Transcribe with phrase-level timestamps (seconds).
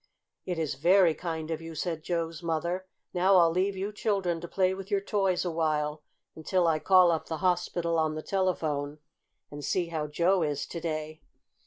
[0.47, 2.87] "It is very kind of you," said Joe's mother.
[3.13, 6.01] "Now I'll leave you children to play with your toys awhile,
[6.35, 8.97] until I call up the hospital on the telephone
[9.51, 11.21] and see how Joe is to day.